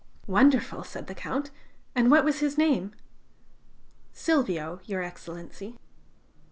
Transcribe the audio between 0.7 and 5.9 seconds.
said the Count. "And what was his name?" "Silvio, Your Excellency."